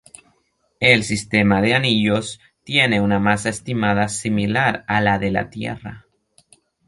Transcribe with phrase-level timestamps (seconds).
[0.79, 6.07] El sistema de anillos tiene una masa estimada similar a la de la Tierra.